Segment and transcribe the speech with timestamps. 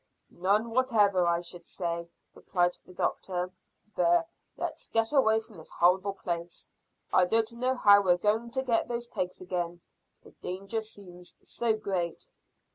[0.33, 3.51] "None whatever, I should say," replied the doctor.
[3.95, 4.25] "There,
[4.57, 6.67] let's get away from this horrible place.
[7.13, 9.81] I don't know how we're going to get those kegs again.
[10.23, 12.25] The danger seems too great."